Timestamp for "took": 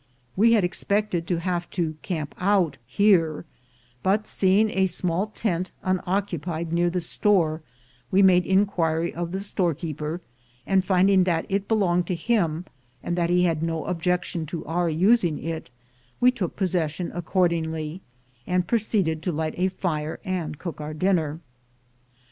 16.31-16.55